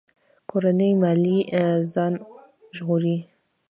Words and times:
کورنۍ 0.49 0.91
ماليې 1.01 1.49
ځان 1.93 2.13
ژغوري. 2.75 3.17